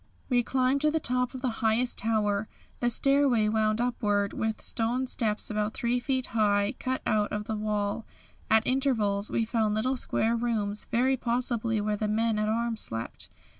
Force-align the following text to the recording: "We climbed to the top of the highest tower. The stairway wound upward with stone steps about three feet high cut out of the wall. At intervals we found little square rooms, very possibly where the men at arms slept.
"We 0.29 0.41
climbed 0.41 0.81
to 0.81 0.89
the 0.89 0.99
top 0.99 1.35
of 1.35 1.43
the 1.43 1.57
highest 1.61 1.99
tower. 1.99 2.47
The 2.79 2.89
stairway 2.89 3.47
wound 3.49 3.79
upward 3.79 4.33
with 4.33 4.59
stone 4.59 5.05
steps 5.05 5.51
about 5.51 5.75
three 5.75 5.99
feet 5.99 6.25
high 6.33 6.73
cut 6.79 7.03
out 7.05 7.31
of 7.31 7.43
the 7.43 7.55
wall. 7.55 8.07
At 8.49 8.65
intervals 8.65 9.29
we 9.29 9.45
found 9.45 9.75
little 9.75 9.97
square 9.97 10.35
rooms, 10.35 10.85
very 10.89 11.17
possibly 11.17 11.79
where 11.81 11.97
the 11.97 12.07
men 12.07 12.39
at 12.39 12.49
arms 12.49 12.81
slept. 12.81 13.29